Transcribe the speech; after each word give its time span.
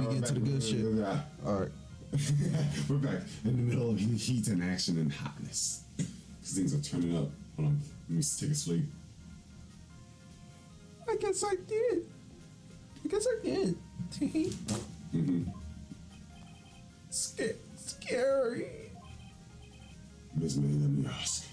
we 0.00 0.06
we're 0.06 0.14
get 0.20 0.26
to 0.26 0.34
the 0.34 0.40
back. 0.40 0.50
good 0.50 0.62
shit. 0.62 0.84
All 1.46 1.54
right. 1.60 1.68
We're 2.88 2.96
back 2.96 3.22
in 3.44 3.56
the 3.56 3.62
middle 3.62 3.90
of 3.90 3.98
heat 4.00 4.48
and 4.48 4.64
action 4.64 4.98
and 4.98 5.12
hotness. 5.12 5.82
These 5.96 6.56
things 6.56 6.74
are 6.74 6.80
turning 6.82 7.16
up. 7.16 7.28
Hold 7.54 7.68
on, 7.68 7.80
let 8.08 8.16
me 8.16 8.22
take 8.22 8.50
a 8.50 8.54
sleep. 8.54 8.84
I 11.08 11.14
guess 11.16 11.44
I 11.44 11.54
did. 11.68 12.04
I 13.04 13.08
guess 13.08 13.26
I 13.30 13.44
did. 13.44 13.76
Mm-hmm. 15.14 15.42
Sca- 17.10 17.54
scary. 17.76 18.90
Miss 20.34 20.56
May, 20.56 20.66
let 20.80 20.90
me 20.90 21.06
ask. 21.08 21.46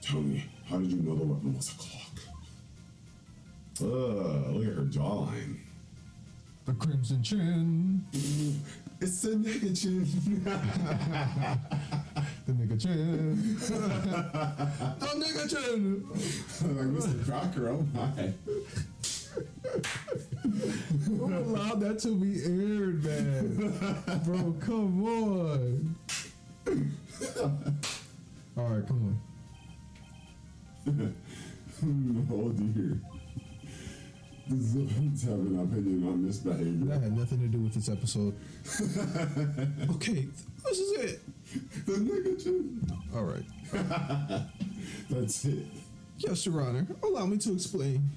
Tell 0.00 0.20
me, 0.20 0.44
how 0.68 0.78
did 0.78 0.92
you 0.92 0.98
know 1.02 1.16
the 1.16 1.24
weapon 1.24 1.56
was 1.56 1.70
a 1.70 1.74
clock? 1.74 2.20
Ugh, 3.80 4.54
look 4.54 4.66
at 4.68 4.74
her 4.74 4.82
jawline. 4.84 5.58
The 6.66 6.72
crimson 6.74 7.22
chin. 7.22 8.04
It's 9.00 9.20
the 9.22 9.36
nigga 9.36 9.80
chin. 9.80 10.04
The 12.44 12.52
nigga 12.52 12.80
chin. 12.82 13.56
the 14.98 15.06
nigga 15.14 15.48
chin. 15.48 16.08
like 16.76 16.88
Mr. 16.88 17.24
Crocker, 17.24 17.68
oh 17.68 17.86
my. 17.94 18.32
Who 21.04 21.24
allowed 21.26 21.80
that 21.82 22.00
to 22.00 22.08
be 22.16 22.42
aired, 22.42 23.04
man? 23.04 23.72
Bro, 24.24 24.56
come 24.58 25.04
on. 25.04 25.96
All 28.56 28.64
right, 28.64 28.86
come 28.88 29.18
on. 30.86 31.14
oh 32.32 32.48
dear. 32.50 33.00
This 34.48 35.22
have 35.24 35.32
an 35.40 35.58
opinion 35.60 36.06
on 36.08 36.24
this 36.24 36.38
behavior. 36.38 36.86
That 36.86 37.02
had 37.02 37.16
nothing 37.18 37.40
to 37.40 37.48
do 37.48 37.58
with 37.58 37.74
this 37.74 37.88
episode. 37.88 38.32
okay, 39.96 40.28
this 40.64 40.78
is 40.78 40.92
it. 41.00 41.20
The 41.86 41.92
nigga 41.92 42.42
chin. 42.44 42.80
All 43.14 43.24
right. 43.24 43.44
That's 45.10 45.44
it. 45.46 45.66
Yes, 46.18 46.46
Your 46.46 46.60
Honor. 46.62 46.86
Allow 47.02 47.26
me 47.26 47.38
to 47.38 47.52
explain 47.54 48.08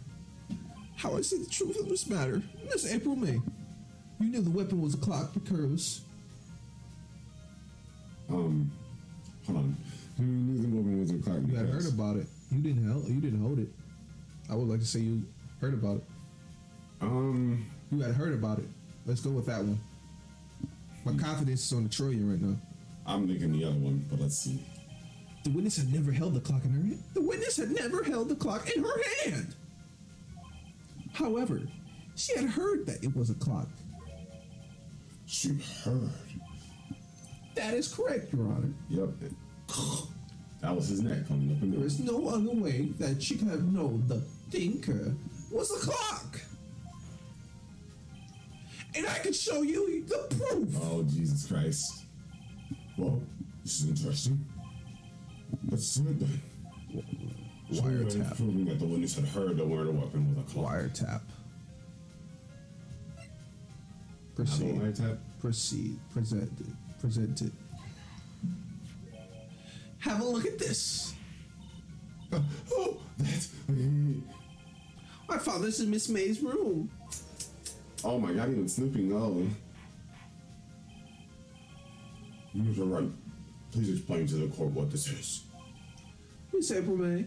how 0.97 1.15
I 1.17 1.21
see 1.21 1.39
the 1.39 1.49
truth 1.49 1.79
of 1.79 1.89
this 1.89 2.07
matter. 2.07 2.43
Miss 2.65 2.85
April 2.93 3.15
May, 3.15 3.41
you 4.19 4.27
knew 4.29 4.41
the 4.41 4.51
weapon 4.51 4.81
was 4.81 4.93
a 4.93 4.97
clock 4.97 5.33
because 5.33 6.01
Um, 8.29 8.71
hold 9.47 9.57
on. 9.57 9.77
Who 10.17 10.23
knew 10.23 10.61
the 10.61 10.67
woman 10.67 10.99
was 11.01 11.09
a 11.09 11.17
clock? 11.17 11.39
you 11.47 11.55
had 11.55 11.69
heard 11.69 11.87
about 11.87 12.17
it. 12.17 12.27
You 12.51 12.61
didn't 12.61 12.87
hel- 12.87 13.03
You 13.09 13.19
didn't 13.19 13.41
hold 13.41 13.57
it. 13.57 13.69
I 14.49 14.55
would 14.55 14.67
like 14.67 14.79
to 14.81 14.85
say 14.85 14.99
you 14.99 15.23
heard 15.59 15.73
about 15.73 15.97
it. 15.97 16.03
Um, 17.01 17.65
You 17.91 18.01
had 18.01 18.15
heard 18.15 18.33
about 18.33 18.59
it. 18.59 18.65
Let's 19.05 19.21
go 19.21 19.31
with 19.31 19.45
that 19.47 19.59
one. 19.59 19.79
My 21.05 21.13
confidence 21.13 21.65
is 21.65 21.73
on 21.73 21.83
the 21.83 21.89
trillion 21.89 22.29
right 22.29 22.41
now. 22.41 22.55
I'm 23.05 23.27
thinking 23.27 23.53
the 23.53 23.65
other 23.65 23.75
one, 23.77 24.05
but 24.09 24.19
let's 24.19 24.37
see. 24.37 24.63
The 25.43 25.49
witness 25.51 25.77
had 25.77 25.91
never 25.93 26.11
held 26.11 26.33
the 26.35 26.41
clock 26.41 26.63
in 26.65 26.71
her 26.71 26.81
hand. 26.81 27.03
The 27.13 27.21
witness 27.21 27.57
had 27.57 27.71
never 27.71 28.03
held 28.03 28.29
the 28.29 28.35
clock 28.35 28.69
in 28.75 28.83
her 28.83 29.01
hand. 29.23 29.55
However, 31.13 31.61
she 32.15 32.35
had 32.35 32.49
heard 32.49 32.85
that 32.85 33.03
it 33.03 33.15
was 33.15 33.29
a 33.29 33.33
clock. 33.35 33.67
She 35.25 35.57
heard. 35.83 36.09
That 37.55 37.73
is 37.73 37.87
correct, 37.93 38.33
Your 38.33 38.45
Honor. 38.47 38.73
Yep. 38.89 39.09
That 40.61 40.75
was 40.75 40.89
his 40.89 41.01
neck 41.01 41.27
coming 41.27 41.51
up 41.51 41.61
there. 41.61 41.85
is 41.85 41.99
no 41.99 42.27
other 42.27 42.51
way 42.51 42.89
that 42.99 43.23
she 43.23 43.37
could 43.37 43.47
have 43.47 43.71
known 43.71 44.03
the 44.07 44.19
thinker 44.51 45.15
was 45.51 45.71
a 45.71 45.79
clock. 45.87 46.28
And 48.95 49.07
I 49.07 49.19
can 49.19 49.33
show 49.33 49.61
you 49.61 50.03
the 50.05 50.35
proof. 50.35 50.75
Oh, 50.81 51.03
Jesus 51.03 51.47
Christ. 51.47 52.05
Well, 52.97 53.21
this 53.63 53.81
is 53.81 53.89
interesting. 53.89 54.45
Let's 55.69 55.85
see 55.87 56.01
it 56.01 56.19
then. 56.19 56.41
So 57.71 57.83
Wiretap. 57.83 58.35
proving 58.35 58.65
that 58.65 58.79
the 58.79 58.85
witness 58.85 59.15
had 59.15 59.25
heard 59.25 59.57
the 59.57 59.65
murder 59.65 59.91
weapon 59.91 60.27
was 60.35 60.43
a 60.43 60.51
clock. 60.51 60.73
Wiretap. 60.73 61.21
Proceed. 64.35 64.75
wiretap? 64.75 65.17
Proceed. 65.39 65.99
Present 66.11 66.51
it. 66.59 66.99
Present 66.99 67.41
it. 67.41 67.51
Have 69.99 70.21
a 70.21 70.25
look 70.25 70.45
at 70.45 70.57
this. 70.57 71.13
Oh, 72.71 72.97
that's. 73.17 73.49
I 75.29 75.37
found 75.39 75.63
this 75.63 75.79
in 75.79 75.89
Miss 75.89 76.09
May's 76.09 76.41
room. 76.41 76.91
Oh 78.03 78.17
my 78.17 78.31
god, 78.31 78.49
even 78.49 78.67
snooping. 78.67 79.11
Oh. 79.13 79.45
You're 82.53 82.85
right. 82.85 83.09
Please 83.71 83.89
explain 83.97 84.25
to 84.27 84.35
the 84.35 84.47
court 84.47 84.71
what 84.71 84.89
this 84.89 85.07
is. 85.07 85.43
Miss 86.53 86.71
April 86.71 86.97
May. 86.97 87.25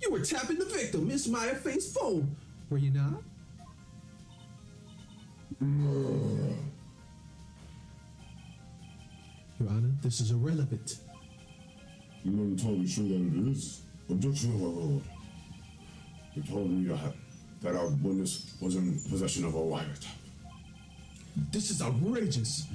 You 0.00 0.10
were 0.10 0.20
tapping 0.20 0.58
the 0.58 0.64
victim, 0.64 1.06
Miss 1.08 1.28
Maya 1.28 1.54
Fey's 1.54 1.92
phone. 1.92 2.36
Were 2.70 2.78
you 2.78 2.90
not? 2.90 3.22
Your 9.60 9.68
Honor, 9.68 9.90
this 10.02 10.20
is 10.20 10.30
irrelevant. 10.30 10.98
You 12.22 12.30
never 12.32 12.60
told 12.60 12.80
me 12.80 12.86
sure 12.86 13.04
that 13.04 13.14
it 13.14 13.48
is. 13.48 13.82
Objection 14.08 14.54
overruled. 14.54 15.04
You 16.34 16.42
told 16.42 16.70
me 16.70 16.88
that, 16.88 17.14
that 17.60 17.74
our 17.74 17.88
witness 17.88 18.54
was 18.60 18.76
in 18.76 18.94
possession 19.10 19.44
of 19.44 19.54
a 19.54 19.58
wiretap. 19.58 20.06
This 21.52 21.70
is 21.70 21.82
outrageous. 21.82 22.66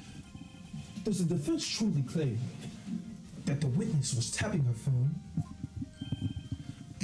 Does 1.04 1.24
the 1.26 1.34
defense 1.34 1.66
truly 1.66 2.02
claim 2.02 2.38
that 3.44 3.60
the 3.60 3.66
witness 3.68 4.14
was 4.14 4.30
tapping 4.30 4.64
her 4.64 4.72
phone? 4.72 5.14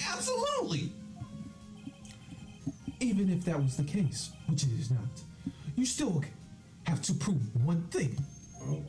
Absolutely. 0.09 0.93
Even 3.01 3.31
if 3.31 3.45
that 3.45 3.63
was 3.63 3.77
the 3.77 3.85
case, 3.85 4.31
which 4.47 4.65
it 4.65 4.71
is 4.79 4.91
not, 4.91 5.01
you 5.77 5.85
still 5.87 6.23
have 6.87 7.01
to 7.03 7.15
prove 7.15 7.41
one 7.65 7.83
thing. 7.91 8.17
Oh, 8.63 8.83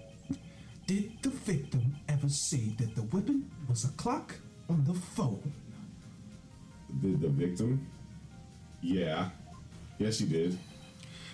Did 0.88 1.12
the 1.22 1.29
victim 1.29 1.96
ever 2.09 2.28
say 2.29 2.73
that 2.78 2.96
the 2.96 3.03
weapon 3.03 3.50
was 3.69 3.85
a 3.85 3.90
clock 3.90 4.35
on 4.69 4.84
the 4.85 4.94
phone? 4.94 5.53
did 7.02 7.22
the 7.22 7.29
victim? 7.29 7.88
Yeah. 8.81 9.29
Yes, 9.97 10.17
she 10.17 10.25
did. 10.25 10.57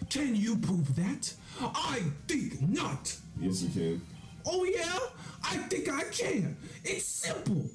Can 0.09 0.35
you 0.35 0.57
prove 0.57 0.95
that? 0.95 1.33
I 1.61 2.03
think 2.27 2.61
not. 2.61 3.15
Yes, 3.39 3.61
you 3.63 3.69
can. 3.69 4.01
Oh, 4.45 4.63
yeah? 4.63 4.99
I 5.43 5.57
think 5.67 5.89
I 5.89 6.03
can. 6.03 6.55
It's 6.83 7.05
simple. 7.05 7.65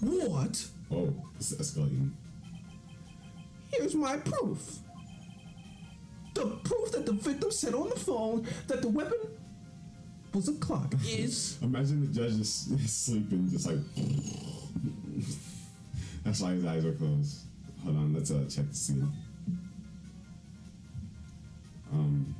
What? 0.00 0.66
Oh, 0.90 1.14
it's 1.36 1.54
escalating. 1.54 2.10
Here's 3.68 3.94
my 3.94 4.16
proof. 4.18 4.78
The 6.34 6.46
proof 6.46 6.92
that 6.92 7.06
the 7.06 7.12
victim 7.12 7.50
said 7.50 7.74
on 7.74 7.88
the 7.90 7.96
phone 7.96 8.46
that 8.66 8.82
the 8.82 8.88
weapon 8.88 9.18
was 10.32 10.48
a 10.48 10.54
clock 10.54 10.92
is. 11.06 11.58
Imagine 11.62 12.00
the 12.00 12.08
judge 12.08 12.34
is 12.40 12.68
sleeping, 12.86 13.48
just 13.50 13.66
like. 13.66 13.78
That's 16.24 16.40
why 16.40 16.52
his 16.52 16.64
eyes 16.64 16.84
are 16.84 16.92
closed. 16.92 17.42
Hold 17.84 17.96
on, 17.96 18.14
let's 18.14 18.30
uh, 18.30 18.44
check 18.48 18.68
the 18.68 18.74
scene. 18.74 19.12
Um, 21.92 22.34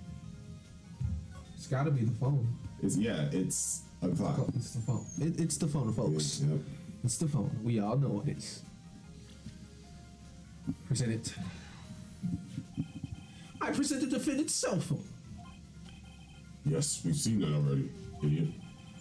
It's 1.57 1.67
gotta 1.67 1.91
be 1.91 2.05
the 2.05 2.13
phone. 2.19 2.47
it's 2.83 2.97
yeah, 2.97 3.29
it's 3.33 3.83
a 4.03 4.09
clock. 4.09 4.39
It's 4.57 4.73
the 4.73 4.81
phone. 4.81 5.05
It, 5.21 5.39
it's 5.41 5.57
the 5.57 5.67
phone, 5.67 5.93
folks. 5.93 6.41
Yep. 6.45 6.59
It's 7.05 7.19
the 7.19 7.29
phone. 7.29 7.51
We 7.63 7.79
all 7.81 7.97
know 7.97 8.23
it 8.27 8.37
is. 8.39 8.63
Present 10.87 11.13
it. 11.13 11.35
I 13.61 13.71
present 13.71 14.01
the 14.01 14.07
defendant's 14.19 14.55
cell 14.55 14.81
phone. 14.81 15.05
Yes, 16.67 17.03
we've 17.05 17.17
seen 17.17 17.41
that 17.41 17.53
already, 17.55 17.91
idiot. 18.23 18.49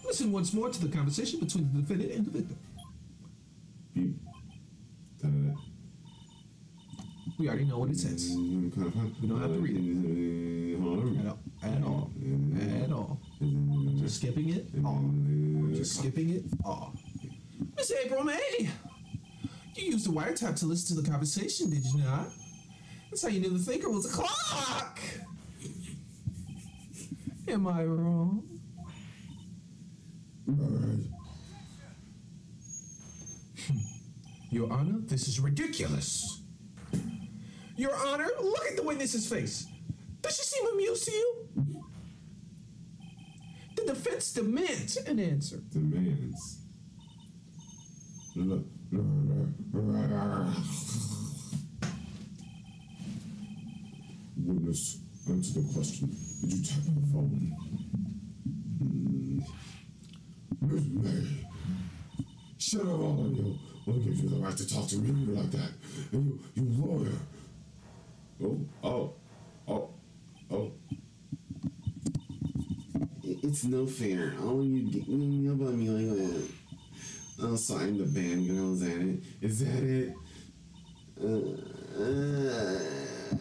Listen 0.05 0.31
once 0.33 0.53
more 0.53 0.69
to 0.69 0.85
the 0.85 0.95
conversation 0.95 1.39
between 1.39 1.69
the 1.73 1.79
defendant 1.81 2.11
and 2.11 2.25
the 2.25 2.31
victim. 2.31 2.57
We 7.43 7.49
already 7.49 7.65
know 7.65 7.79
what 7.79 7.89
it 7.89 7.97
says. 7.97 8.31
We 8.37 9.27
don't 9.27 9.41
have 9.41 9.51
to 9.51 9.59
read 9.59 9.75
it. 9.75 10.77
At 10.79 10.81
all. 10.87 11.43
At 11.61 11.83
all. 11.83 12.09
At 12.85 12.91
all. 12.93 13.19
Just 13.99 14.21
skipping 14.21 14.47
it. 14.47 14.67
All. 14.85 15.03
Just 15.75 15.97
skipping 15.97 16.29
it. 16.29 16.45
All. 16.63 16.93
Miss 17.75 17.91
April 17.91 18.23
May, 18.23 18.69
you 19.75 19.91
used 19.91 20.05
the 20.05 20.11
wiretap 20.13 20.55
to 20.59 20.65
listen 20.65 20.95
to 20.95 21.01
the 21.01 21.11
conversation, 21.11 21.69
did 21.69 21.83
you 21.83 21.97
not? 21.97 22.27
That's 23.09 23.23
how 23.23 23.27
you 23.27 23.41
knew 23.41 23.49
the 23.49 23.59
thinker 23.59 23.89
was 23.89 24.05
a 24.05 24.13
clock. 24.13 25.01
Am 27.49 27.67
I 27.67 27.83
wrong? 27.83 28.47
Your 34.49 34.71
Honor, 34.71 34.99
this 35.01 35.27
is 35.27 35.41
ridiculous. 35.41 36.32
Your 37.83 37.95
Honor, 37.97 38.29
look 38.41 38.65
at 38.65 38.77
the 38.77 38.83
witness's 38.83 39.27
face. 39.27 39.67
Does 40.21 40.37
she 40.37 40.43
seem 40.43 40.65
amused 40.67 41.03
to 41.03 41.11
you? 41.11 41.47
The 43.75 43.83
defense 43.87 44.31
demands 44.31 44.95
an 44.95 45.19
answer. 45.19 45.57
Demands. 45.69 46.59
Witness, 54.37 54.99
answer 55.27 55.59
the 55.59 55.73
question. 55.73 56.15
Did 56.39 56.53
you 56.53 56.63
tap 56.63 56.83
the 56.85 57.01
phone? 57.11 57.51
Hmm. 58.79 59.39
Miss 60.61 60.85
May. 60.85 61.45
Shut 62.57 62.81
up, 62.83 62.87
all 62.87 63.25
of 63.25 63.35
you. 63.35 63.59
What 63.83 64.05
gives 64.05 64.21
you 64.21 64.29
the 64.29 64.37
right 64.37 64.55
to 64.55 64.73
talk 64.73 64.87
to 64.87 64.95
me 64.99 65.33
like 65.33 65.51
that? 65.51 65.71
And 66.13 66.25
you, 66.25 66.39
you 66.55 66.63
lawyer. 66.81 67.11
Oh, 68.41 68.59
oh, 68.83 69.13
oh, 69.67 69.89
oh. 70.51 70.71
It's 73.23 73.63
no 73.63 73.85
fair. 73.85 74.33
All 74.41 74.63
you 74.63 75.03
you 75.07 75.51
about 75.51 75.73
me 75.73 75.89
like 75.89 76.17
that. 76.17 76.49
Oh, 77.41 77.55
so 77.55 77.77
I'm 77.77 77.97
the 77.97 78.05
band 78.05 78.47
girl. 78.47 78.73
Is 78.73 78.79
that 78.81 79.01
it? 79.01 79.23
Is 79.41 79.59
that 79.59 79.83
it? 79.83 80.13
Uh, 81.21 81.27
uh, 82.03 83.37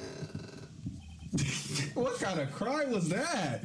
What 1.94 2.18
kind 2.20 2.40
of 2.40 2.52
cry 2.52 2.84
was 2.84 3.08
that? 3.10 3.62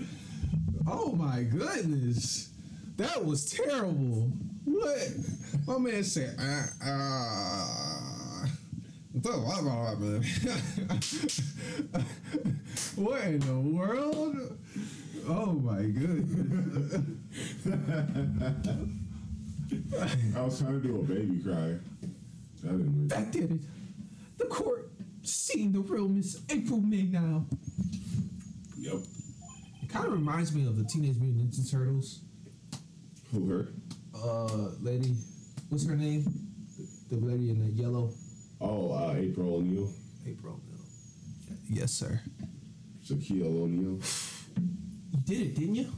Oh 0.87 1.13
my 1.13 1.43
goodness. 1.43 2.49
That 2.97 3.23
was 3.23 3.45
terrible. 3.51 4.31
What? 4.65 5.09
My 5.67 5.77
man 5.77 6.03
said, 6.03 6.35
uh, 6.39 6.85
uh. 6.85 7.96
what 12.95 13.21
in 13.23 13.39
the 13.39 13.59
world? 13.59 14.35
Oh 15.27 15.53
my 15.53 15.81
goodness. 15.83 17.01
I 20.35 20.41
was 20.41 20.59
trying 20.59 20.81
to 20.81 20.87
do 20.87 20.99
a 20.99 21.03
baby 21.03 21.39
cry. 21.39 21.75
That 22.63 22.77
didn't 22.77 23.01
work. 23.01 23.09
That 23.09 23.31
did 23.31 23.51
it. 23.51 23.59
The 24.37 24.45
court 24.45 24.91
seeing 25.23 25.71
the 25.71 25.79
real 25.79 26.07
Miss 26.07 26.39
April 26.49 26.79
May 26.79 27.03
now. 27.03 27.45
Yep. 28.77 28.97
It 29.83 29.89
kind 29.89 30.05
of 30.05 30.13
reminds 30.13 30.53
me 30.53 30.67
of 30.67 30.77
the 30.77 30.83
Teenage 30.83 31.17
Mutant 31.17 31.51
Ninja 31.51 31.71
Turtles. 31.71 32.21
Who 33.31 33.49
her? 33.49 33.69
Uh, 34.15 34.71
lady, 34.81 35.15
what's 35.69 35.87
her 35.87 35.95
name? 35.95 36.25
The 37.09 37.17
lady 37.17 37.49
in 37.49 37.59
the 37.59 37.71
yellow. 37.71 38.13
Oh, 38.59 38.91
uh, 38.91 39.13
April 39.15 39.55
O'Neil. 39.55 39.89
April. 40.25 40.53
O'Neil. 40.53 40.85
Yes, 41.69 41.91
sir. 41.93 42.19
Shaquille 43.05 43.45
O'Neal. 43.45 43.99
You 45.11 45.19
did 45.25 45.41
it, 45.41 45.55
didn't 45.55 45.75
you? 45.75 45.91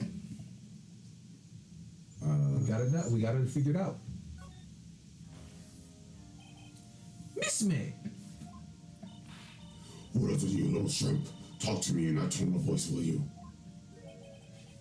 Uh, 2.24 2.60
We 2.60 2.68
got 2.68 2.82
it. 2.82 2.94
out- 2.96 3.12
We 3.12 3.22
got 3.22 3.36
it 3.36 3.50
figured 3.50 3.78
out. 3.78 3.98
Miss 7.36 7.64
May, 7.64 7.94
what 10.14 10.32
it, 10.34 10.42
you 10.44 10.66
little 10.66 10.90
shrimp? 10.90 11.26
Talk 11.60 11.82
to 11.84 11.94
me 11.94 12.08
in 12.10 12.16
that 12.16 12.32
tone 12.32 12.54
of 12.54 12.62
voice, 12.62 12.90
will 12.90 13.02
you? 13.02 13.24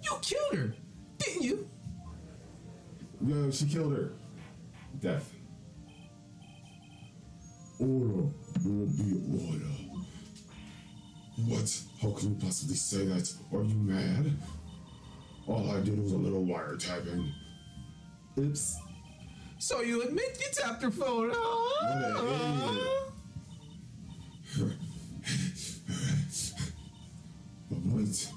you 0.02 0.18
killed 0.22 0.54
her, 0.54 0.74
didn't 1.18 1.42
you? 1.42 1.68
Yeah, 3.24 3.50
she 3.52 3.66
killed 3.66 3.92
her. 3.92 4.12
Death. 5.00 5.32
Order. 7.80 8.28
Will 8.64 8.86
be 8.86 9.20
order. 9.32 9.74
What? 11.46 11.80
How 12.02 12.10
can 12.10 12.30
you 12.30 12.40
possibly 12.40 12.74
say 12.76 13.04
that? 13.06 13.32
Are 13.52 13.62
you 13.62 13.74
mad? 13.76 14.36
All 15.46 15.70
I 15.70 15.80
did 15.80 15.98
was 16.02 16.12
a 16.12 16.16
little 16.16 16.44
wiretapping. 16.44 17.30
oops. 18.38 18.76
So 19.58 19.80
you 19.80 20.02
admit 20.02 20.36
you 20.40 20.46
tapped 20.52 20.82
her 20.82 20.90
phone? 20.90 21.30
huh? 21.34 22.94
What 24.58 24.72
But 27.70 27.78
wait. 27.94 28.28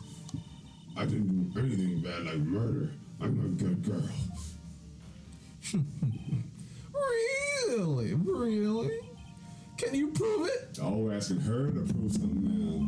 I 0.97 1.05
didn't 1.05 1.49
do 1.53 1.59
anything 1.59 2.01
bad 2.01 2.25
like 2.25 2.37
murder. 2.37 2.91
I'm 3.21 3.39
a 3.39 3.47
good 3.63 3.83
girl. 3.83 4.09
Really? 7.67 8.13
Really? 8.15 8.99
Can 9.81 9.95
you 9.95 10.07
prove 10.09 10.47
it? 10.47 10.77
Oh, 10.81 10.97
we're 10.97 11.15
asking 11.15 11.39
her 11.41 11.71
to 11.71 11.79
prove 11.81 12.11
something 12.11 12.43
now. 12.43 12.85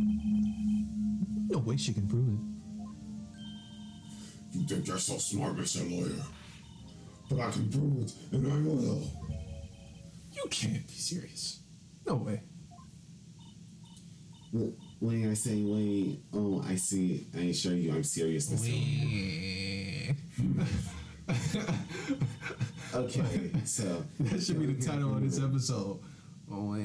No 1.55 1.59
way 1.59 1.75
she 1.75 1.91
can 1.91 2.07
prove 2.07 2.27
it. 2.27 2.39
You 4.51 4.67
think 4.67 4.85
you're 4.87 4.99
so 4.99 5.17
smart, 5.17 5.55
Mr. 5.55 5.89
Lawyer. 5.89 6.21
But 7.29 7.39
I 7.39 7.49
can 7.49 7.67
prove 7.69 8.03
it, 8.03 8.13
and 8.31 8.45
I 8.45 8.55
will. 8.57 9.09
You 10.33 10.43
can't 10.51 10.85
be 10.87 10.93
serious. 10.93 11.61
No 12.05 12.13
way. 12.15 12.43
Wait, 14.51 14.73
wait, 15.01 15.25
I 15.25 15.33
say, 15.33 15.63
wait. 15.63 16.19
Oh, 16.31 16.61
I 16.67 16.75
see. 16.75 17.25
I 17.35 17.39
assure 17.45 17.73
you, 17.73 17.91
I'm 17.91 18.03
serious 18.03 18.45
this 18.45 18.67
time. 18.67 20.15
Okay, 22.93 23.49
so 23.65 24.05
That 24.19 24.43
should 24.43 24.59
be 24.59 24.67
the 24.67 24.79
title 24.85 25.15
of 25.15 25.23
this 25.23 25.39
episode. 25.41 25.99
Oh, 26.51 26.73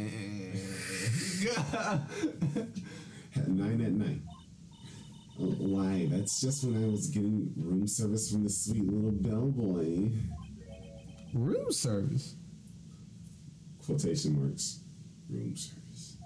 at 3.36 3.48
nine 3.48 3.80
at 3.80 3.92
night. 3.92 4.20
Oh, 5.40 5.44
why? 5.58 6.06
That's 6.10 6.40
just 6.40 6.64
when 6.64 6.82
I 6.82 6.88
was 6.88 7.06
getting 7.08 7.52
room 7.56 7.86
service 7.86 8.30
from 8.30 8.44
the 8.44 8.50
sweet 8.50 8.84
little 8.84 9.12
bellboy. 9.12 10.10
Room 11.34 11.70
service. 11.72 12.34
Quotation 13.84 14.40
marks. 14.40 14.80
Room 15.28 15.54
service. 15.56 16.16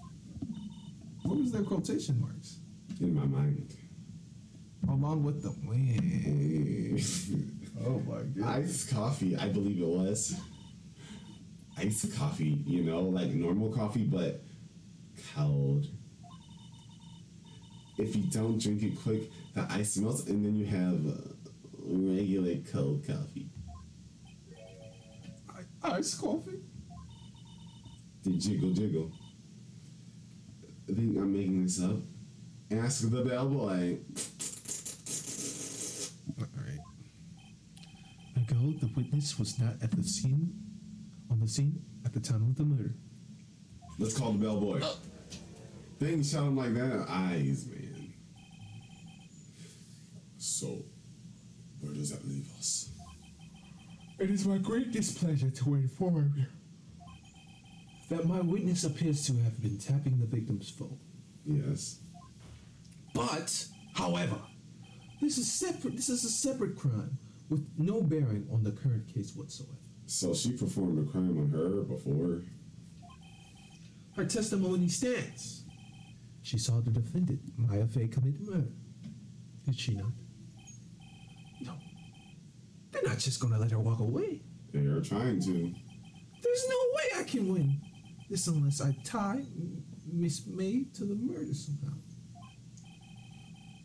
What 1.23 1.39
was 1.39 1.53
their 1.53 1.63
quotation 1.63 2.21
marks? 2.21 2.59
In 3.01 3.15
my 3.15 3.25
mind. 3.25 3.75
Along 4.89 5.23
with 5.23 5.43
the 5.43 5.53
wind. 5.67 7.01
Oh 7.85 7.99
my 8.01 8.23
god. 8.23 8.63
Iced 8.63 8.91
coffee, 8.91 9.37
I 9.37 9.49
believe 9.49 9.81
it 9.81 9.87
was. 9.89 10.37
Iced 11.79 12.15
coffee, 12.17 12.63
you 12.67 12.83
know, 12.83 13.01
like 13.01 13.29
normal 13.29 13.71
coffee, 13.71 14.05
but 14.05 14.43
cold. 15.35 15.87
If 17.99 18.17
you 18.17 18.23
don't 18.25 18.59
drink 18.61 18.83
it 18.83 19.01
quick, 19.03 19.31
the 19.55 19.67
ice 19.71 19.97
melts, 19.99 20.27
and 20.27 20.45
then 20.45 20.55
you 20.57 20.67
have 20.67 21.07
uh, 21.07 21.35
regular 21.85 22.57
cold 22.73 23.07
coffee. 23.07 23.51
Ice 25.85 26.15
coffee? 26.15 26.61
The 28.23 28.31
jiggle 28.31 28.71
jiggle. 28.73 29.11
I 30.89 30.93
think 30.93 31.17
I'm 31.17 31.33
making 31.33 31.65
this 31.65 31.83
up. 31.83 31.97
Ask 32.71 33.11
the 33.11 33.23
bellboy. 33.23 33.99
Alright. 36.39 36.81
Ago, 38.37 38.75
the 38.81 38.91
witness 38.97 39.39
was 39.39 39.59
not 39.59 39.75
at 39.83 39.91
the 39.91 40.03
scene, 40.03 40.55
on 40.65 40.72
the 41.43 41.49
scene 41.49 41.85
at 42.05 42.13
the 42.13 42.21
time 42.21 42.43
of 42.43 42.57
the 42.57 42.65
murder. 42.65 42.95
Let's 43.99 44.17
call 44.17 44.33
the 44.33 44.39
bellboy. 44.39 44.81
Oh. 44.83 44.97
Things 45.99 46.31
shot 46.33 46.45
him 46.45 46.57
like 46.57 46.75
that. 46.75 47.07
Eyes, 47.09 47.67
man. 47.67 48.13
So, 50.39 50.85
where 51.81 51.93
does 51.93 52.11
that 52.11 52.27
leave 52.27 52.49
us? 52.59 52.91
It 54.19 54.31
is 54.31 54.47
my 54.47 54.59
great 54.59 54.93
displeasure 54.93 55.51
to 55.51 55.75
inform 55.75 56.35
you 56.37 56.47
that 58.09 58.27
my 58.27 58.41
witness 58.41 58.85
appears 58.85 59.25
to 59.27 59.33
have 59.39 59.61
been 59.63 59.79
tapping 59.79 60.19
the 60.19 60.27
victim's 60.27 60.71
phone. 60.71 60.99
Yes. 61.45 62.01
But, 63.15 63.67
however, 63.95 64.39
this 65.21 65.39
is 65.39 65.51
separate. 65.51 65.97
This 65.97 66.09
is 66.09 66.25
a 66.25 66.31
separate 66.31 66.77
crime 66.77 67.19
with 67.49 67.67
no 67.79 68.03
bearing 68.03 68.49
on 68.53 68.65
the 68.65 68.73
current 68.73 69.13
case 69.13 69.35
whatsoever. 69.35 69.73
So 70.07 70.35
she 70.35 70.53
performed 70.53 70.99
a 70.99 71.11
crime 71.11 71.39
on 71.39 71.51
her 71.51 71.83
before. 71.83 72.43
Her 74.17 74.25
testimony 74.25 74.89
stands. 74.89 75.65
She 76.43 76.59
saw 76.59 76.81
the 76.81 76.91
defendant, 76.91 77.41
Maya 77.57 77.87
Fey, 77.87 78.09
commit 78.09 78.41
murder. 78.41 78.69
Did 79.65 79.79
she 79.79 79.95
not? 79.95 80.13
No. 81.61 81.73
They're 82.91 83.03
not 83.05 83.19
just 83.19 83.41
gonna 83.41 83.59
let 83.59 83.71
her 83.71 83.79
walk 83.79 84.01
away. 84.01 84.43
They 84.73 84.81
are 84.81 85.01
trying 85.01 85.41
to. 85.43 85.73
There's 86.43 86.69
no 86.69 86.77
way 86.95 87.21
I 87.21 87.23
can 87.25 87.53
win 87.53 87.81
this 88.29 88.49
unless 88.49 88.81
I 88.81 88.97
tie 89.05 89.45
Miss 90.11 90.47
May 90.47 90.85
to 90.95 91.05
the 91.05 91.15
murder 91.15 91.55
somehow. 91.55 91.97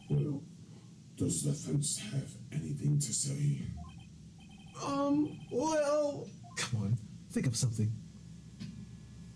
Well, 0.10 0.42
does 1.16 1.44
the 1.44 1.54
fence 1.54 2.00
have 2.12 2.36
anything 2.52 3.00
to 3.00 3.14
say? 3.14 3.62
Um, 4.86 5.38
well, 5.52 6.28
come 6.56 6.82
on, 6.82 6.98
think 7.32 7.48
of 7.48 7.56
something. 7.56 7.92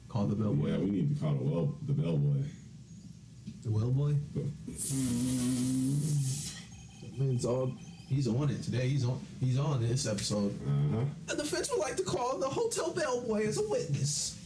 Call 0.10 0.26
the 0.28 0.36
bellboy. 0.36 0.70
Yeah, 0.72 0.78
we 0.78 0.90
need 0.92 1.16
to 1.16 1.22
call 1.22 1.34
the 1.36 1.44
well 1.44 1.78
the 1.88 1.94
bellboy. 1.94 2.44
The 3.64 3.72
well 3.72 3.92
boy. 3.92 4.16
The, 4.34 4.42
That 7.02 7.20
means 7.20 7.46
all. 7.46 7.72
He's 8.08 8.28
on 8.28 8.50
it 8.50 8.62
today. 8.62 8.90
He's 8.90 9.06
on. 9.06 9.22
He's 9.40 9.58
on 9.58 9.82
this 9.88 10.06
episode. 10.06 10.54
uh-huh. 10.68 11.06
The 11.28 11.36
defense 11.38 11.70
would 11.72 11.80
like 11.80 11.96
to 11.98 12.04
call 12.04 12.38
the 12.40 12.50
hotel 12.50 12.92
bellboy 12.94 13.48
as 13.48 13.58
a 13.58 13.70
witness. 13.70 14.38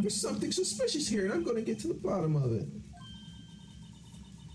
There's 0.00 0.14
something 0.14 0.52
suspicious 0.52 1.08
here, 1.08 1.24
and 1.24 1.32
I'm 1.34 1.42
going 1.42 1.56
to 1.56 1.62
get 1.62 1.80
to 1.80 1.88
the 1.88 1.94
bottom 1.94 2.36
of 2.36 2.52
it. 2.52 2.68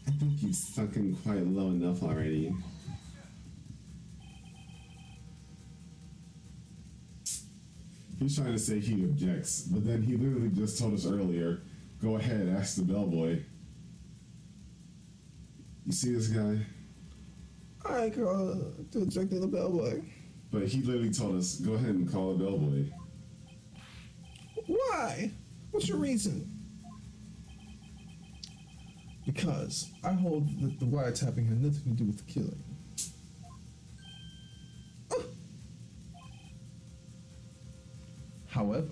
I 0.07 0.11
think 0.11 0.41
you've 0.41 0.55
sunk 0.55 0.95
in 0.95 1.15
quite 1.17 1.45
low 1.45 1.67
enough 1.67 2.01
already. 2.03 2.53
He's 8.21 8.35
trying 8.35 8.53
to 8.53 8.59
say 8.59 8.79
he 8.79 9.03
objects, 9.03 9.61
but 9.61 9.83
then 9.83 10.03
he 10.03 10.15
literally 10.15 10.49
just 10.49 10.77
told 10.77 10.93
us 10.93 11.07
earlier, 11.07 11.63
go 11.99 12.17
ahead, 12.17 12.55
ask 12.55 12.75
the 12.75 12.83
bellboy. 12.83 13.41
You 15.87 15.91
see 15.91 16.13
this 16.13 16.27
guy? 16.27 16.59
I 17.83 18.11
call 18.11 18.61
to 18.91 19.01
object 19.01 19.31
to 19.31 19.39
the 19.39 19.47
bellboy. 19.47 20.03
But 20.51 20.67
he 20.67 20.83
literally 20.83 21.09
told 21.09 21.35
us, 21.35 21.55
go 21.55 21.73
ahead 21.73 21.95
and 21.95 22.11
call 22.11 22.35
the 22.35 22.43
bellboy. 22.43 22.91
Why? 24.67 25.31
What's 25.71 25.87
your 25.87 25.97
reason? 25.97 26.47
Because 29.25 29.89
I 30.03 30.11
hold 30.11 30.47
that 30.61 30.79
the 30.79 30.85
wiretapping 30.85 31.47
had 31.47 31.59
nothing 31.59 31.97
to 31.97 32.03
do 32.03 32.05
with 32.05 32.23
the 32.23 32.31
killing. 32.31 32.63
However, 38.61 38.85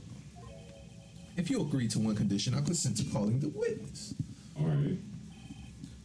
if 1.37 1.51
you 1.51 1.61
agree 1.61 1.87
to 1.89 1.99
one 1.99 2.15
condition, 2.15 2.55
I 2.55 2.61
consent 2.61 2.97
to 2.97 3.03
calling 3.03 3.39
the 3.39 3.49
witness. 3.49 4.15
Alright. 4.59 4.97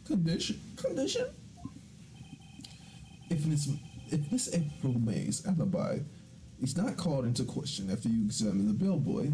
Condition. 0.05 0.61
Condition. 0.75 1.25
If 3.31 3.43
Miss 3.47 3.67
if 4.11 4.31
Miss 4.31 4.53
April 4.53 4.93
May's 4.93 5.43
alibi 5.47 5.97
is 6.61 6.77
not 6.77 6.95
called 6.95 7.25
into 7.25 7.43
question 7.43 7.89
after 7.89 8.07
you 8.07 8.25
examine 8.25 8.67
the 8.67 8.73
bellboy, 8.73 9.31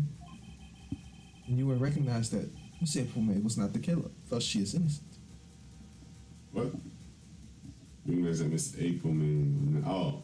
then 1.48 1.58
you 1.58 1.68
will 1.68 1.76
recognize 1.76 2.30
that 2.30 2.50
Miss 2.80 2.96
April 2.96 3.22
May 3.22 3.40
was 3.42 3.58
not 3.58 3.74
the 3.74 3.80
killer. 3.80 4.12
Thus, 4.30 4.44
she 4.44 4.60
is 4.60 4.74
innocent. 4.74 5.12
What? 6.54 6.72
You 8.06 8.26
guys 8.26 8.40
that 8.40 8.50
Miss 8.50 8.78
April 8.80 9.12
May? 9.14 9.84
Oh. 9.86 10.24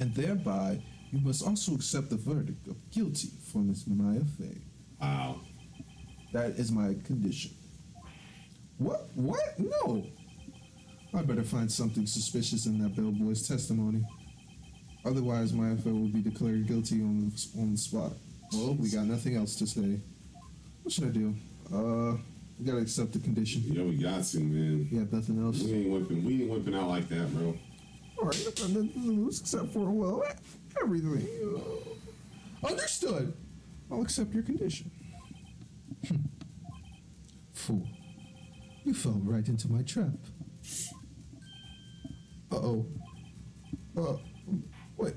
And 0.00 0.12
thereby, 0.16 0.82
you 1.16 1.24
must 1.24 1.46
also 1.46 1.74
accept 1.74 2.10
the 2.10 2.16
verdict 2.16 2.66
of 2.68 2.76
guilty 2.90 3.30
for 3.50 3.58
Miss 3.58 3.86
Maya 3.86 4.20
Fey. 4.38 4.58
Wow. 5.00 5.40
That 6.32 6.50
is 6.50 6.70
my 6.70 6.94
condition. 7.04 7.52
What? 8.78 9.08
What? 9.14 9.58
No. 9.58 10.06
I 11.14 11.22
better 11.22 11.42
find 11.42 11.72
something 11.72 12.06
suspicious 12.06 12.66
in 12.66 12.78
that 12.82 12.94
bellboy's 12.94 13.48
testimony. 13.48 14.04
Otherwise, 15.06 15.52
my 15.54 15.70
affair 15.70 15.94
will 15.94 16.08
be 16.08 16.20
declared 16.20 16.66
guilty 16.66 17.00
on 17.00 17.30
the, 17.30 17.60
on 17.60 17.72
the 17.72 17.78
spot. 17.78 18.12
Well, 18.52 18.74
we 18.74 18.90
got 18.90 19.06
nothing 19.06 19.36
else 19.36 19.56
to 19.56 19.66
say. 19.66 19.98
What 20.82 20.92
should 20.92 21.04
I 21.04 21.08
do? 21.08 21.34
Uh, 21.72 22.16
we 22.58 22.66
gotta 22.66 22.78
accept 22.78 23.12
the 23.12 23.20
condition. 23.20 23.62
Yeah, 23.66 23.84
we 23.84 23.96
got 23.96 24.24
to, 24.24 24.40
man. 24.40 24.88
Have 24.98 25.12
nothing 25.12 25.42
else. 25.42 25.62
We 25.62 25.72
ain't 25.72 25.90
whipping. 25.90 26.24
We 26.24 26.42
ain't 26.42 26.50
whipping 26.50 26.74
out 26.74 26.88
like 26.88 27.08
that, 27.08 27.34
bro. 27.34 27.56
All 28.18 28.26
right, 28.26 28.44
nothing 28.44 28.92
to 28.92 28.98
lose 28.98 29.40
except 29.40 29.72
for 29.72 29.90
well, 29.90 30.22
everything. 30.82 31.26
Understood. 32.64 33.32
I'll 33.90 34.02
accept 34.02 34.32
your 34.34 34.42
condition. 34.42 34.90
Fool, 37.52 37.86
you 38.84 38.94
fell 38.94 39.20
right 39.24 39.46
into 39.48 39.70
my 39.70 39.82
trap. 39.82 40.18
Uh 42.52 42.56
oh. 42.56 42.86
Uh, 43.96 44.16
wait. 44.96 45.14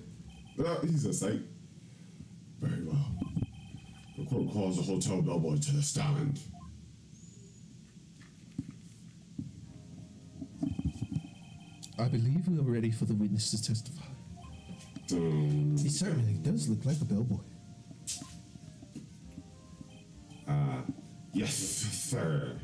Uh, 0.58 0.80
he's 0.82 1.06
a 1.06 1.14
sight. 1.14 1.42
Very 2.60 2.84
well. 2.84 3.06
The 4.18 4.26
court 4.26 4.52
calls 4.52 4.78
the 4.78 4.84
hotel 4.84 5.22
bellboy 5.22 5.58
to 5.58 5.76
the 5.76 5.82
stand. 5.82 6.40
I 11.98 12.08
believe 12.08 12.48
we 12.48 12.58
are 12.58 12.62
ready 12.62 12.92
for 12.92 13.06
the 13.06 13.14
witness 13.14 13.52
to 13.52 13.62
testify. 13.62 14.06
Um, 15.12 15.76
He 15.78 15.90
certainly 15.90 16.34
does 16.36 16.70
look 16.70 16.86
like 16.86 17.02
a 17.02 17.06
bellboy. 17.06 17.38
yes, 21.34 21.54
sir. 21.54 22.58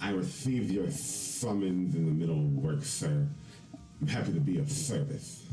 I 0.00 0.10
received 0.10 0.70
your 0.70 0.90
summons 0.90 1.94
in 1.94 2.04
the 2.06 2.12
middle 2.12 2.38
of 2.38 2.52
work, 2.52 2.84
sir. 2.84 3.26
I'm 4.00 4.06
happy 4.06 4.32
to 4.34 4.40
be 4.40 4.58
of 4.58 4.70
service. 4.70 5.46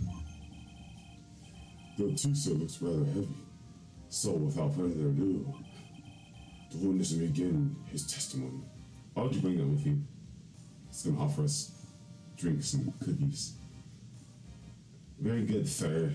The 1.98 2.04
Tusa 2.06 2.60
looks 2.60 2.82
rather 2.82 3.06
heavy. 3.06 3.30
So, 4.10 4.32
without 4.34 4.76
further 4.76 5.08
ado, 5.08 5.54
the 6.72 6.78
witness 6.88 7.12
will 7.14 7.20
begin 7.20 7.76
his 7.92 8.06
testimony. 8.12 8.62
Why 9.14 9.24
would 9.24 9.36
you 9.36 9.42
bring 9.42 9.58
that 9.58 9.68
with 9.68 9.86
you? 9.86 10.04
He's 10.90 11.04
going 11.04 11.16
to 11.16 11.22
offer 11.22 11.44
us 11.44 11.72
drinks 12.38 12.74
and 12.74 12.92
cookies. 13.00 13.54
Very 15.22 15.44
good, 15.44 15.70
sir. 15.70 16.12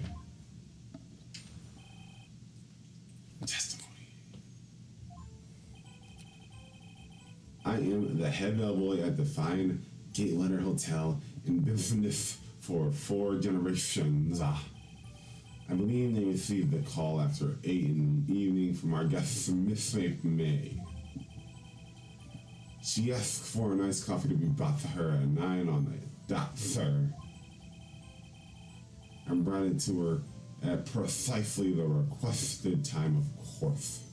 Testimony. 3.46 3.88
I 7.64 7.74
am 7.76 8.18
the 8.18 8.28
head 8.28 8.58
bellboy 8.58 9.02
at 9.02 9.16
the 9.16 9.24
fine 9.24 9.86
Gatewater 10.12 10.58
Hotel 10.58 11.20
in 11.46 11.60
business 11.60 12.38
for 12.58 12.90
four 12.90 13.36
generations. 13.36 14.40
Ah. 14.42 14.60
I 15.70 15.74
believe 15.74 16.16
they 16.16 16.24
received 16.24 16.72
the 16.72 16.90
call 16.90 17.20
after 17.20 17.56
8 17.62 17.84
in 17.84 18.24
the 18.26 18.36
evening 18.36 18.74
from 18.74 18.92
our 18.94 19.04
guest, 19.04 19.50
Miss 19.50 19.94
May. 20.24 20.80
She 22.82 23.12
asked 23.12 23.44
for 23.44 23.72
a 23.72 23.76
nice 23.76 24.02
coffee 24.02 24.28
to 24.30 24.34
be 24.34 24.46
brought 24.46 24.80
to 24.80 24.88
her 24.88 25.10
at 25.10 25.28
9 25.28 25.68
on 25.68 25.84
the 25.84 26.32
dot, 26.32 26.58
sir. 26.58 27.08
I 29.28 29.34
brought 29.34 29.62
it 29.62 29.80
to 29.80 30.00
her 30.02 30.70
at 30.70 30.86
precisely 30.86 31.72
the 31.72 31.84
requested 31.84 32.84
time, 32.84 33.16
of 33.16 33.60
course. 33.60 34.04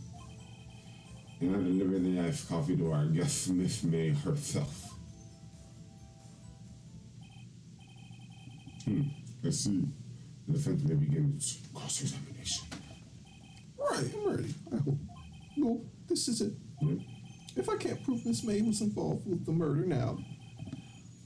And 1.40 1.56
I 1.56 1.60
delivered 1.60 2.04
the 2.04 2.20
iced 2.22 2.50
coffee 2.50 2.76
to 2.78 2.92
our 2.92 3.06
guest, 3.06 3.50
Miss 3.50 3.84
May 3.84 4.10
herself. 4.10 4.96
Hmm, 8.86 9.04
let's 9.44 9.60
see. 9.60 9.84
The 10.48 10.54
defense 10.54 10.84
may 10.84 10.96
begin 10.96 11.34
its 11.36 11.60
cross-examination. 11.74 12.68
Right, 13.78 14.14
I'm 14.16 14.28
ready. 14.28 14.54
I 14.74 14.78
hope. 14.78 14.98
No, 15.58 15.86
this 16.08 16.28
is 16.28 16.42
it. 16.42 16.54
Hmm? 16.80 16.98
If 17.56 17.70
I 17.70 17.78
can't 17.78 18.04
prove 18.04 18.26
Miss 18.26 18.44
May 18.44 18.62
was 18.62 18.82
involved 18.82 19.28
with 19.30 19.46
the 19.46 19.52
murder 19.52 19.86
now, 19.86 20.18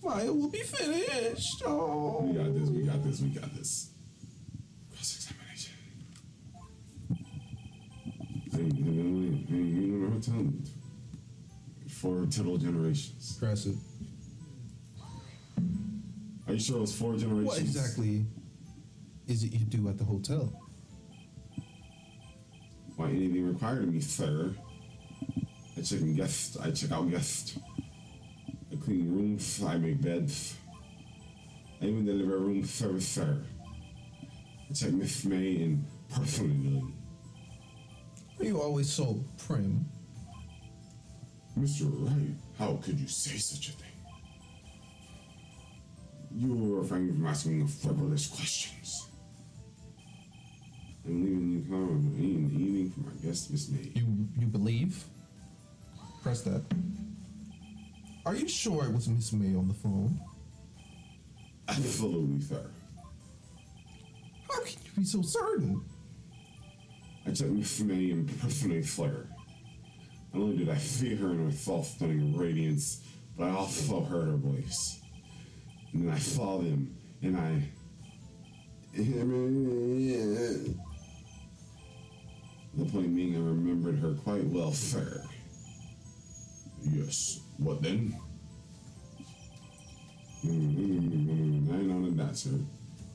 Maya 0.07 0.31
will 0.31 0.47
be 0.49 0.59
finished. 0.59 1.63
Oh. 1.65 2.21
We 2.21 2.33
got 2.37 2.53
this, 2.53 2.69
we 2.69 2.83
got 2.83 3.03
this, 3.03 3.19
we 3.19 3.27
got 3.27 3.53
this. 3.55 3.89
Cross-examination. 4.89 5.73
Hey, 8.53 8.63
you 8.63 8.85
know, 8.85 9.37
hey, 9.49 9.55
you 9.55 9.87
know 9.87 10.07
what 10.07 10.15
I'm 10.15 10.21
telling 10.21 10.63
you? 10.63 11.89
Four 11.89 12.25
total 12.27 12.57
generations. 12.57 13.33
Impressive. 13.33 13.75
Are 16.47 16.53
you 16.53 16.59
sure 16.59 16.77
it 16.77 16.81
was 16.81 16.95
four 16.95 17.17
generations? 17.17 17.45
What 17.45 17.59
exactly 17.59 18.25
is 19.27 19.43
it 19.43 19.51
you 19.51 19.65
do 19.65 19.89
at 19.89 19.97
the 19.97 20.05
hotel? 20.05 20.53
Why 22.95 23.09
anything 23.09 23.45
required 23.45 23.83
of 23.83 23.93
me, 23.93 23.99
sir? 23.99 24.55
I 25.77 25.81
check 25.81 25.99
in 25.99 26.15
guests. 26.15 26.55
I 26.55 26.71
check 26.71 26.93
out 26.93 27.11
guests. 27.11 27.59
I 28.87 28.89
clean 28.89 29.11
rooms. 29.11 29.61
I 29.63 29.77
make 29.77 30.01
beds. 30.01 30.55
I 31.81 31.85
even 31.85 32.05
deliver 32.05 32.37
room 32.37 32.63
service, 32.63 33.07
sir. 33.07 33.37
I 34.69 34.73
check 34.73 34.93
Miss 34.93 35.25
May 35.25 35.55
in 35.55 35.85
personally. 36.13 36.83
Are 38.39 38.45
you 38.45 38.61
always 38.61 38.89
so 38.89 39.19
prim? 39.45 39.85
Mr. 41.59 41.83
Wright, 41.85 42.35
how 42.57 42.79
could 42.81 42.97
you 42.97 43.09
say 43.09 43.35
such 43.35 43.69
a 43.69 43.71
thing? 43.73 43.91
You 46.33 46.53
will 46.53 46.81
refrain 46.81 47.11
from 47.13 47.25
asking 47.25 47.67
frivolous 47.67 48.27
questions. 48.27 49.09
I'm 51.05 51.25
leaving 51.25 51.65
you 51.67 51.75
in 51.75 52.47
the 52.49 52.63
evening 52.63 52.91
for 52.91 53.01
my 53.01 53.15
guest, 53.21 53.51
Miss 53.51 53.67
May. 53.69 53.91
You 53.95 54.29
you 54.37 54.47
believe? 54.47 55.03
Press 56.23 56.41
that. 56.43 56.63
Are 58.27 58.35
you 58.35 58.45
sure 58.45 58.83
it 58.83 58.93
was 58.93 59.07
Miss 59.07 59.31
May 59.31 59.55
on 59.55 59.69
the 59.69 59.73
phone? 59.73 60.19
Absolutely, 61.69 62.41
sir. 62.41 62.69
How 64.49 64.59
can 64.65 64.73
you 64.83 64.91
be 64.97 65.05
so 65.05 65.21
certain? 65.21 65.81
I 67.25 67.31
checked 67.31 67.51
Miss 67.51 67.79
May 67.79 68.11
in 68.11 68.27
personally 68.27 68.81
flair. 68.81 69.27
Not 70.33 70.41
only 70.41 70.57
did 70.57 70.67
I 70.67 70.75
see 70.75 71.15
her 71.15 71.29
in 71.29 71.45
her 71.45 71.53
soft, 71.53 71.91
stunning 71.91 72.35
radiance, 72.35 72.99
but 73.37 73.45
I 73.45 73.51
also 73.51 74.01
heard 74.01 74.27
her 74.27 74.35
voice. 74.35 74.99
And 75.93 76.05
then 76.05 76.13
I 76.13 76.19
saw 76.19 76.57
them, 76.57 76.97
and 77.21 77.37
I. 77.37 77.63
The 82.77 82.85
point 82.91 83.15
being, 83.15 83.35
I 83.35 83.39
remembered 83.39 83.97
her 83.99 84.13
quite 84.15 84.43
well, 84.43 84.73
sir. 84.73 85.23
Yes. 86.91 87.41
What 87.57 87.81
then? 87.81 88.15
Mm-hmm. 90.45 91.73
I 91.73 91.77
know 91.81 92.09
that, 92.11 92.37
sir. 92.37 92.51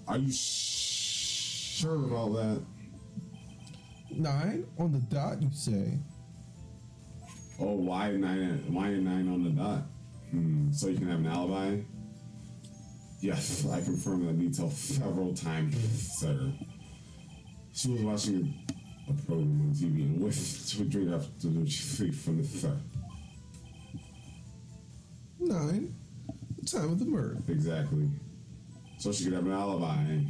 Are 0.09 0.19
you 0.19 0.33
sure 0.33 1.95
about 1.95 2.35
that? 2.35 2.63
Nine 4.11 4.67
on 4.79 4.93
the 4.93 4.99
dot, 4.99 5.41
you 5.41 5.49
say? 5.53 5.99
Oh, 7.59 7.75
why 7.75 8.11
nine? 8.11 8.65
Why 8.69 8.91
nine 8.91 9.29
on 9.29 9.45
the 9.45 9.51
dot? 9.51 9.83
Hmm. 10.31 10.73
So 10.73 10.89
you 10.89 10.99
can 10.99 11.09
have 11.09 11.21
an 11.21 11.27
alibi. 11.27 11.81
Yes, 13.21 13.65
I 13.67 13.81
confirmed 13.81 14.29
that 14.29 14.39
detail 14.39 14.71
several 14.71 15.33
times, 15.33 15.77
sir. 16.19 16.53
She 17.73 17.89
was 17.91 18.03
watching 18.03 18.67
a 19.09 19.13
program 19.13 19.61
on 19.61 19.73
TV 19.73 20.03
and 20.03 20.21
wished 20.21 20.69
to 20.71 20.85
drink 20.85 21.13
after 21.13 21.49
the 21.49 21.71
street 21.71 22.15
from 22.15 22.39
the 22.39 22.45
sir. 22.45 22.77
Nine. 25.53 25.95
The 26.63 26.67
time 26.67 26.93
of 26.93 26.99
the 26.99 27.05
murder. 27.05 27.37
Exactly. 27.47 28.09
So 28.97 29.13
she 29.13 29.25
could 29.25 29.35
have 29.35 29.45
an 29.45 29.53
alibi. 29.53 29.97
Eh? 30.11 30.21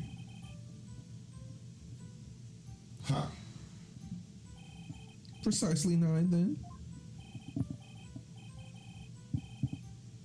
Ha. 3.04 3.30
Precisely 5.44 5.94
nine 5.94 6.28
then. 6.28 6.56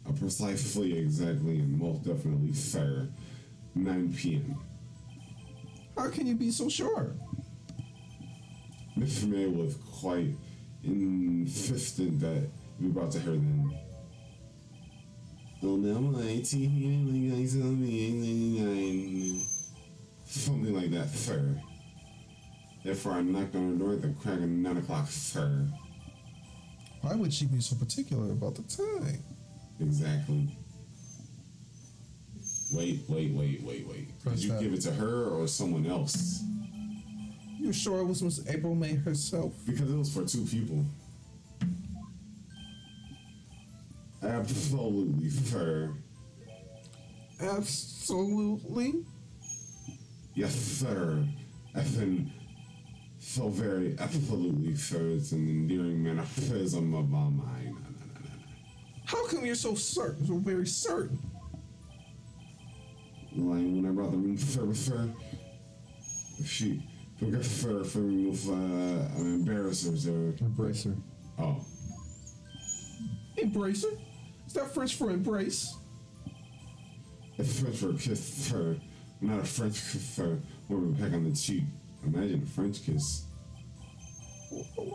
A 0.08 0.14
precisely, 0.14 0.98
exactly, 0.98 1.60
and 1.60 1.78
most 1.78 2.04
definitely 2.04 2.54
fair. 2.54 3.08
9 3.76 4.14
p.m. 4.18 4.58
How 5.96 6.10
can 6.10 6.26
you 6.26 6.34
be 6.34 6.50
so 6.50 6.70
sure? 6.70 7.14
Mr. 8.98 9.28
May 9.28 9.46
was 9.46 9.76
quite 10.00 10.34
insistent 10.84 12.20
that 12.22 12.50
we 12.80 12.88
brought 12.88 13.12
to 13.12 13.20
her 13.20 13.34
then. 13.34 13.78
Oh, 15.64 15.76
now 15.76 15.98
I'm 15.98 16.12
19, 16.12 17.40
like, 17.40 17.50
something 17.50 19.42
Something 20.26 20.76
like 20.76 20.92
that, 20.92 21.10
sir. 21.10 21.60
Therefore, 22.84 23.14
I 23.14 23.22
knocked 23.22 23.56
on 23.56 23.72
her 23.72 23.78
door 23.78 23.94
at 23.94 24.02
the 24.02 24.10
crack 24.10 24.36
of 24.36 24.48
9 24.48 24.78
o'clock, 24.78 25.08
sir. 25.10 25.68
Why 27.02 27.16
would 27.16 27.34
she 27.34 27.46
be 27.46 27.60
so 27.60 27.76
particular 27.76 28.32
about 28.32 28.56
the 28.56 28.64
time? 28.64 29.24
Exactly. 29.80 30.58
Wait, 32.72 33.04
wait, 33.08 33.32
wait, 33.32 33.64
wait, 33.64 33.88
wait. 33.88 34.24
Did 34.24 34.44
you 34.44 34.52
that. 34.52 34.62
give 34.62 34.74
it 34.74 34.82
to 34.82 34.92
her 34.92 35.26
or 35.26 35.48
someone 35.48 35.86
else? 35.86 36.44
You're 37.60 37.74
sure 37.74 38.00
it 38.02 38.06
was 38.06 38.22
Miss 38.22 38.48
April 38.48 38.76
May 38.76 38.96
herself? 38.96 39.54
Because 39.66 39.90
it 39.92 39.98
was 39.98 40.14
for 40.14 40.26
two 40.26 40.46
people. 40.46 40.86
Absolutely, 44.38 45.30
sir. 45.32 45.92
Absolutely. 47.42 49.04
Yes, 50.36 50.54
sir. 50.54 51.26
As 51.74 51.98
in, 51.98 52.32
so 53.18 53.50
very 53.50 53.96
absolutely, 54.00 54.76
sir. 54.76 55.10
It's 55.10 55.32
an 55.32 55.48
endearing 55.50 56.04
mannerism 56.04 56.94
of 56.94 57.10
my 57.10 57.30
mind. 57.30 57.78
How 59.06 59.26
come 59.26 59.44
you're 59.44 59.56
so 59.56 59.74
certain, 59.74 60.28
so 60.28 60.38
very 60.38 60.68
certain? 60.68 61.18
Like 63.32 63.58
when 63.58 63.86
I 63.88 63.92
brought 63.92 64.12
the 64.12 64.18
room 64.18 64.38
service, 64.38 64.86
sir, 64.86 65.10
she 66.46 66.84
forgot 67.20 67.44
her 67.44 67.84
for 67.84 68.00
me 68.00 68.28
with 68.28 68.48
uh, 68.48 69.20
an 69.20 69.34
embarrasser, 69.34 69.98
sir. 69.98 70.36
Embrace 70.40 70.84
her. 70.84 70.96
Oh, 71.40 71.66
Embrace 73.38 73.84
her? 73.84 73.98
Is 74.48 74.54
that 74.54 74.74
French 74.74 74.96
for 74.96 75.12
embrace? 75.12 75.76
it's 77.38 77.60
French 77.60 77.78
for 77.78 77.94
kiss, 77.94 78.24
sir. 78.24 78.78
Not 79.22 79.40
a 79.42 79.44
French 79.44 79.76
kiss, 79.92 80.02
sir. 80.02 80.40
Or 80.70 80.78
a 80.78 80.94
peck 80.94 81.14
on 81.14 81.26
the 81.26 81.36
cheek. 81.36 81.64
Imagine 82.06 82.42
a 82.44 82.46
French 82.46 82.84
kiss. 82.84 83.26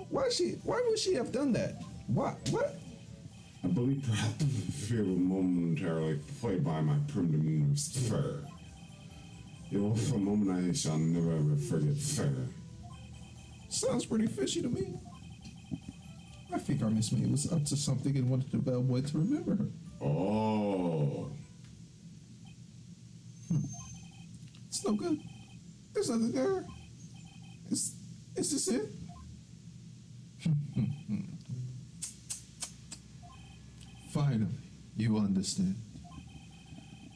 Why 0.09 0.29
she? 0.31 0.53
Why 0.65 0.83
would 0.89 0.99
she 0.99 1.15
have 1.15 1.31
done 1.31 1.53
that? 1.53 1.83
What? 2.07 2.49
What? 2.51 2.79
I 3.63 3.69
believe 3.69 4.03
perhaps 4.03 4.39
the 4.39 4.73
fear 4.73 5.05
will 5.05 5.17
momentarily 5.17 6.19
play 6.41 6.59
by 6.59 6.81
my 6.81 6.97
prim 7.07 7.31
demeanor, 7.31 7.77
sir. 7.77 8.43
It 9.71 9.79
was 9.79 10.11
a 10.11 10.19
moment 10.19 10.69
I 10.69 10.73
shall 10.73 10.99
never 10.99 11.37
ever 11.37 11.57
forget, 11.57 11.97
sir. 11.97 12.33
Sounds 13.69 14.05
pretty 14.05 14.27
fishy 14.27 14.63
to 14.63 14.69
me. 14.69 14.95
I 16.53 16.59
think 16.59 16.83
our 16.83 16.91
Miss 16.91 17.13
May 17.13 17.27
was 17.27 17.51
up 17.51 17.65
to 17.65 17.77
something 17.77 18.15
and 18.17 18.29
wanted 18.29 18.51
the 18.53 18.59
bellboy 18.59 19.01
to 19.03 19.19
remember 19.19 19.57
her. 19.57 19.69
Oh, 20.03 21.31
hmm. 23.49 23.61
It's 24.69 24.85
no 24.85 24.93
good. 24.93 25.19
There's 25.95 26.11
nothing 26.11 26.33
there. 26.33 26.67
Is 27.71 27.95
is 28.37 28.51
this 28.53 28.69
it? 28.69 28.91
Finally, 34.11 34.59
you 34.97 35.17
understand. 35.17 35.77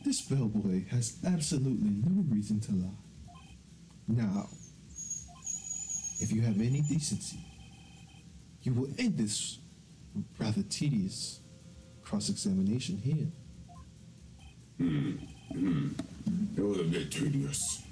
This 0.03 0.23
bellboy 0.23 0.87
has 0.89 1.19
absolutely 1.27 1.91
no 1.91 2.25
reason 2.31 2.61
to 2.61 2.73
lie. 2.73 2.89
Now, 4.09 4.49
if 6.21 6.33
you 6.33 6.41
have 6.43 6.61
any 6.61 6.81
decency, 6.83 7.46
you 8.67 8.73
will 8.73 8.89
end 8.99 9.17
this 9.17 9.59
rather 10.39 10.63
tedious 10.65 11.39
cross 12.03 12.29
examination 12.29 12.99
here. 12.99 13.29
Hmm. 14.79 15.93
It 16.57 16.63
was 16.63 16.81
a 16.81 16.85
bit 16.85 17.11
tedious. 17.13 17.83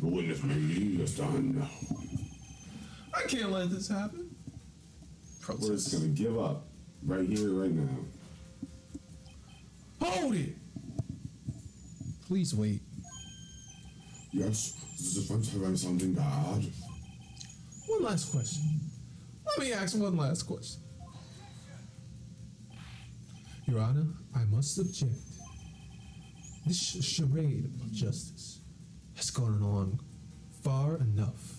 The 0.00 0.06
witness 0.06 0.42
may 0.42 0.54
lead 0.54 1.00
us 1.00 1.12
down 1.12 1.56
now. 1.56 1.70
I 3.14 3.22
can't 3.22 3.50
let 3.52 3.70
this 3.70 3.88
happen. 3.88 4.34
we're 5.48 5.68
just 5.68 5.92
gonna 5.92 6.08
give 6.08 6.38
up 6.38 6.66
right 7.04 7.26
here, 7.28 7.50
right 7.50 7.70
now. 7.70 7.88
Hold 10.02 10.34
it. 10.34 10.56
Please 12.26 12.54
wait. 12.54 12.82
Yes, 14.32 14.72
does 14.96 15.14
the 15.14 15.22
French 15.22 15.50
have 15.52 15.78
something 15.78 16.16
add? 16.18 16.66
One 17.86 18.02
last 18.02 18.32
question. 18.32 18.85
Let 19.56 19.66
me 19.66 19.72
ask 19.72 19.96
one 19.96 20.16
last 20.18 20.42
question. 20.42 20.82
Your 23.66 23.80
Honor, 23.80 24.06
I 24.34 24.44
must 24.44 24.78
object. 24.78 25.14
This 26.66 27.02
charade 27.02 27.64
of 27.64 27.90
justice 27.90 28.60
has 29.14 29.30
gone 29.30 29.62
on 29.62 29.98
far 30.62 30.96
enough. 30.96 31.54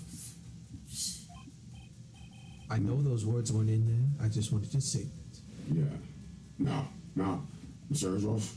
I 2.69 2.77
know 2.77 3.01
those 3.01 3.25
words 3.25 3.51
weren't 3.51 3.69
in 3.71 3.87
there. 3.87 4.25
I 4.25 4.29
just 4.29 4.51
wanted 4.51 4.71
to 4.73 4.81
say 4.81 5.03
that. 5.03 5.75
Yeah. 5.75 5.83
Now, 6.59 6.89
now, 7.15 7.47
Mr. 7.91 8.19
Azoff. 8.19 8.53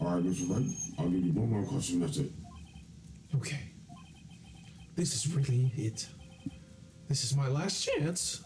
All 0.00 0.16
right, 0.16 0.24
Mr. 0.24 0.50
Wright, 0.50 0.66
I'll 0.98 1.08
give 1.08 1.24
you 1.24 1.32
one 1.32 1.50
more 1.50 1.62
question, 1.62 2.00
that's 2.00 2.16
it. 2.16 2.32
Okay. 3.36 3.60
This 4.96 5.14
is 5.14 5.32
really 5.32 5.72
it. 5.76 6.08
This 7.14 7.22
is 7.22 7.36
my 7.36 7.46
last 7.46 7.84
chance. 7.84 8.42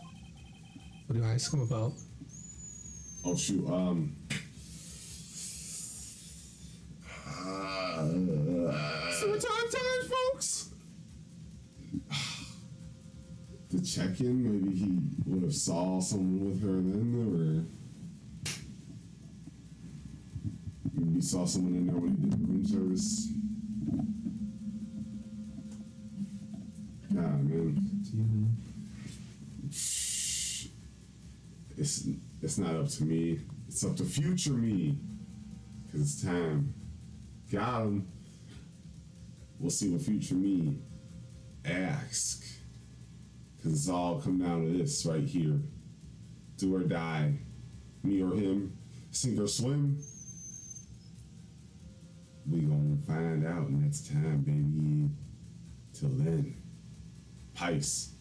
What 1.07 1.18
do 1.18 1.24
I 1.24 1.33
ask 1.33 1.50
him 1.50 1.62
about? 1.62 1.94
Oh 3.24 3.35
shoot. 3.35 3.66
Um. 3.66 4.14
Story 9.11 9.40
time 9.40 9.68
time, 9.72 10.11
folks! 10.11 10.68
The 13.70 13.81
check-in, 13.81 14.44
maybe 14.44 14.76
he 14.76 14.98
would 15.24 15.44
have 15.44 15.54
saw 15.54 15.98
someone 16.02 16.50
with 16.50 16.61
her 16.61 16.74
then, 16.83 17.14
or 17.24 17.64
maybe 20.92 21.14
he 21.14 21.22
saw 21.22 21.46
someone 21.46 21.74
in 21.74 21.87
there 21.87 21.96
when 21.96 22.11
he 22.11 22.16
did 22.16 22.33
the 22.33 22.37
room 22.37 22.66
service. 22.66 23.28
God, 28.04 28.14
man, 28.14 28.56
it's 31.76 32.08
it's 32.40 32.58
not 32.58 32.74
up 32.76 32.88
to 32.88 33.04
me. 33.04 33.40
It's 33.66 33.84
up 33.84 33.96
to 33.96 34.04
future 34.04 34.52
me, 34.52 34.96
cause 35.90 36.00
it's 36.00 36.22
time. 36.22 36.74
Got 37.50 37.82
him. 37.82 38.08
We'll 39.58 39.70
see 39.70 39.88
what 39.90 40.02
future 40.02 40.34
me 40.34 40.78
asks. 41.64 42.58
Because 43.56 43.72
it's 43.72 43.88
all 43.88 44.20
come 44.20 44.38
down 44.38 44.64
to 44.64 44.78
this 44.78 45.04
right 45.04 45.24
here. 45.24 45.61
Do 46.56 46.76
or 46.76 46.80
die. 46.80 47.34
Me 48.04 48.22
or 48.22 48.34
him. 48.34 48.76
Sink 49.11 49.40
or 49.40 49.48
swim. 49.48 49.98
We 52.48 52.61
gonna 52.61 52.96
find 53.06 53.46
out 53.46 53.70
next 53.70 54.11
time, 54.11 54.42
baby. 54.42 55.11
Till 55.92 56.11
then, 56.11 56.57
Pice. 57.58 58.17